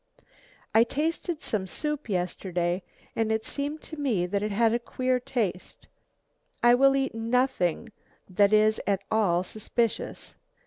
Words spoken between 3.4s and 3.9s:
seemed